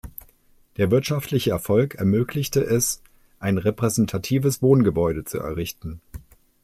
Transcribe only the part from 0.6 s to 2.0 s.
Der wirtschaftliche Erfolg